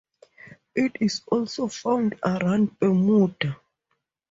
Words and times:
It 0.73 0.97
is 0.99 1.21
also 1.27 1.67
found 1.67 2.17
around 2.25 2.79
Bermuda. 2.79 3.55